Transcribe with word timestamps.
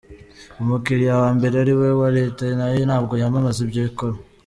Umukiliya 0.61 1.13
wa 1.21 1.29
mbere 1.37 1.55
ari 1.63 1.73
we 1.79 1.87
Leta 2.17 2.43
nayo 2.57 2.81
ntabwo 2.89 3.13
yamamaza 3.21 3.59
ibyo 3.65 3.81
ikora. 3.89 4.17